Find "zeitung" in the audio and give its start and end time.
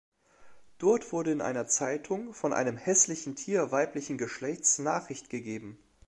1.67-2.33